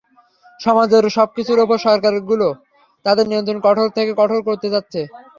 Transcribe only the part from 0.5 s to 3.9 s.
সমাজের সবকিছুর ওপর সরকারগুলো তাদের নিয়ন্ত্রণ কঠোর